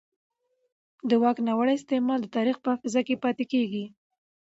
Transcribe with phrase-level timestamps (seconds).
[1.09, 3.85] د واک ناوړه استعمال د تاریخ په حافظه کې پاتې کېږي